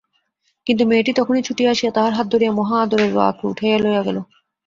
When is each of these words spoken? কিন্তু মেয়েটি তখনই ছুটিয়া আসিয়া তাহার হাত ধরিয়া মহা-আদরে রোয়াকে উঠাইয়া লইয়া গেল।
কিন্তু 0.67 0.83
মেয়েটি 0.85 1.11
তখনই 1.15 1.43
ছুটিয়া 1.43 1.71
আসিয়া 1.71 1.91
তাহার 1.91 2.13
হাত 2.13 2.27
ধরিয়া 2.31 2.51
মহা-আদরে 2.51 3.05
রোয়াকে 3.07 3.43
উঠাইয়া 3.47 3.77
লইয়া 3.79 4.01
গেল। 4.07 4.17